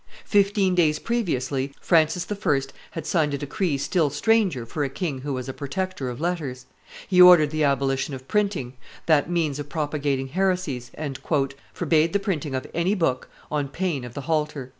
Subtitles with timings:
[0.25, 2.61] Fifteen days previously Francis I.
[2.89, 6.65] had signed a decree still stranger for a king who was a protector of letters;
[7.07, 8.73] he ordered the abolition of printing,
[9.05, 11.19] that means of propagating heresies, and
[11.71, 14.69] "forbade the printing of any book on pain of the halter."